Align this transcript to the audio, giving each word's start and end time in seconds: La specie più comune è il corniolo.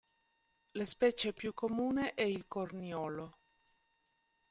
La 0.73 0.85
specie 0.87 1.31
più 1.31 1.53
comune 1.53 2.15
è 2.15 2.23
il 2.23 2.45
corniolo. 2.47 3.37